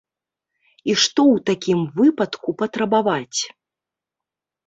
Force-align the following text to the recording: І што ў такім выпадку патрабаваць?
І 0.89 0.95
што 1.01 1.21
ў 1.25 1.35
такім 1.49 1.79
выпадку 1.99 2.49
патрабаваць? 2.61 3.39